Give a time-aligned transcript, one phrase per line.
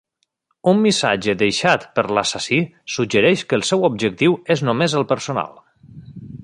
[0.69, 2.59] Un missatge deixat per l'assassí
[2.95, 5.55] suggereix que el seu objectiu és només el personal.